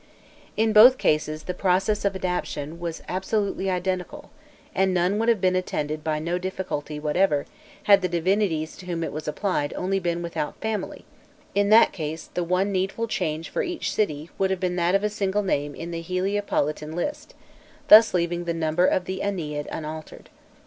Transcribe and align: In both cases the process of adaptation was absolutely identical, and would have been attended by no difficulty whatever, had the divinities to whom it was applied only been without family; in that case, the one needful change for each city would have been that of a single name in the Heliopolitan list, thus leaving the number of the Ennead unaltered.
In 0.57 0.73
both 0.73 0.97
cases 0.97 1.43
the 1.43 1.53
process 1.53 2.03
of 2.05 2.15
adaptation 2.15 2.79
was 2.79 3.03
absolutely 3.07 3.69
identical, 3.69 4.31
and 4.73 4.97
would 5.19 5.29
have 5.29 5.39
been 5.39 5.55
attended 5.55 6.03
by 6.03 6.17
no 6.17 6.39
difficulty 6.39 6.99
whatever, 6.99 7.45
had 7.83 8.01
the 8.01 8.07
divinities 8.07 8.75
to 8.77 8.87
whom 8.87 9.03
it 9.03 9.11
was 9.11 9.27
applied 9.27 9.75
only 9.75 9.99
been 9.99 10.23
without 10.23 10.55
family; 10.59 11.05
in 11.53 11.69
that 11.69 11.93
case, 11.93 12.31
the 12.33 12.43
one 12.43 12.71
needful 12.71 13.07
change 13.07 13.49
for 13.49 13.61
each 13.61 13.93
city 13.93 14.31
would 14.39 14.49
have 14.49 14.59
been 14.59 14.75
that 14.75 14.95
of 14.95 15.03
a 15.03 15.07
single 15.07 15.43
name 15.43 15.75
in 15.75 15.91
the 15.91 16.01
Heliopolitan 16.01 16.93
list, 16.95 17.35
thus 17.87 18.11
leaving 18.11 18.45
the 18.45 18.55
number 18.55 18.87
of 18.87 19.05
the 19.05 19.21
Ennead 19.23 19.67
unaltered. 19.71 20.31